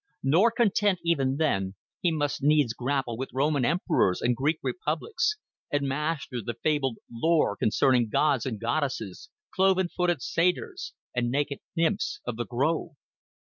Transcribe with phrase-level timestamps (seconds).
[0.23, 5.35] Nor content even then, he must needs grapple with Roman emperors and Greek republics,
[5.71, 12.19] and master the fabled lore concerning gods and goddesses, cloven footed satyrs, and naked nymphs
[12.25, 12.93] of the grove.